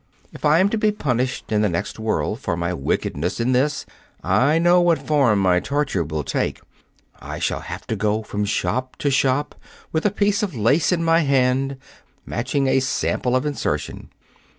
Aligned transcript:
If 0.33 0.45
I 0.45 0.57
am 0.57 0.67
to 0.69 0.79
be 0.79 0.91
punished 0.91 1.51
in 1.51 1.61
the 1.61 1.69
next 1.69 1.99
world 1.99 2.39
for 2.39 2.57
my 2.57 2.73
wickedness 2.73 3.39
in 3.39 3.51
this, 3.51 3.85
I 4.23 4.57
know 4.57 4.81
what 4.81 4.97
form 4.97 5.37
my 5.37 5.59
torture 5.59 6.03
will 6.03 6.23
take. 6.23 6.59
I 7.19 7.37
shall 7.37 7.59
have 7.59 7.85
to 7.85 7.95
go 7.95 8.23
from 8.23 8.45
shop 8.45 8.95
to 8.95 9.11
shop 9.11 9.53
with 9.91 10.07
a 10.07 10.09
piece 10.09 10.41
of 10.41 10.55
lace 10.55 10.91
in 10.91 11.03
my 11.03 11.19
hand, 11.19 11.77
matching 12.25 12.65
a 12.65 12.79
sample 12.79 13.35
of 13.35 13.45
insertion. 13.45 14.09